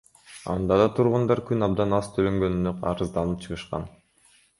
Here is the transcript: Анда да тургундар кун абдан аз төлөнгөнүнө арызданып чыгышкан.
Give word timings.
Анда 0.51 0.77
да 0.81 0.85
тургундар 0.99 1.41
кун 1.49 1.65
абдан 1.67 1.93
аз 1.97 2.09
төлөнгөнүнө 2.15 2.73
арызданып 2.93 3.45
чыгышкан. 3.45 3.87